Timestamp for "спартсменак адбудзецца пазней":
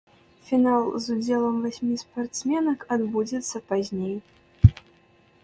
2.05-4.15